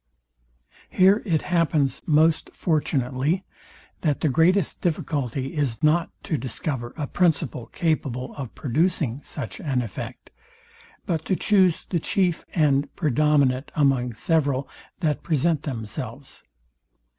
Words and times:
Here 0.89 1.21
it 1.27 1.43
happens 1.43 2.01
most 2.07 2.49
fortunately, 2.53 3.43
that 4.01 4.21
the 4.21 4.29
greatest 4.29 4.81
difficulty 4.81 5.55
is 5.55 5.83
not 5.83 6.09
to 6.23 6.37
discover 6.37 6.91
a 6.97 7.05
principle 7.05 7.67
capable 7.67 8.33
of 8.33 8.55
producing 8.55 9.21
such 9.21 9.59
an 9.59 9.83
effect, 9.83 10.31
but 11.05 11.23
to 11.25 11.35
choose 11.35 11.85
the 11.87 11.99
chief 11.99 12.45
and 12.55 12.91
predominant 12.95 13.71
among 13.75 14.15
several, 14.15 14.67
that 15.01 15.21
present 15.21 15.61
themselves. 15.69 16.43